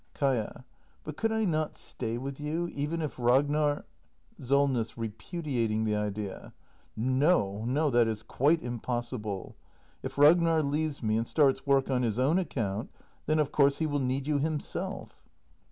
Kaia. 0.15 0.63
But 1.03 1.15
could 1.15 1.31
I 1.31 1.45
not 1.45 1.77
stay 1.77 2.17
with 2.17 2.39
you, 2.39 2.67
even 2.73 3.03
if 3.03 3.19
Ragnar? 3.19 3.85
SOLNESS. 4.43 4.97
[Repudiating 4.97 5.83
the 5.85 5.95
idea.] 5.95 6.55
No, 6.95 7.63
no, 7.67 7.91
that 7.91 8.07
is 8.07 8.23
quite 8.23 8.61
impos 8.63 9.15
sible. 9.15 9.53
If 10.01 10.17
Ragnar 10.17 10.63
leaves 10.63 11.03
me 11.03 11.17
and 11.17 11.27
starts 11.27 11.67
work 11.67 11.91
on 11.91 12.01
his 12.01 12.17
own 12.17 12.39
account, 12.39 12.89
then 13.27 13.37
of 13.37 13.51
course 13.51 13.77
he 13.77 13.85
will 13.85 13.99
need 13.99 14.25
you 14.25 14.39
himself. 14.39 15.23